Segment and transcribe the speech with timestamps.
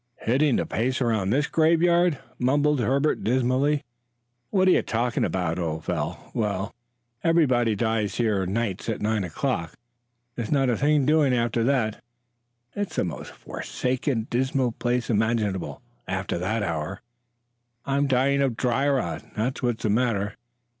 [0.21, 3.83] "Hitting the pace around this graveyard!" mumbled Herbert dismally.
[4.49, 6.31] "What are you talking about, old fel?
[6.33, 6.71] Why,
[7.23, 9.75] everybody dies here nights at nine o'clock;
[10.35, 12.01] there's not a thing doing after that.
[12.75, 17.03] It's the most forsaken, dismal place imaginable after that hour.
[17.85, 20.33] I'm dying of dry rot, that's what's the matter."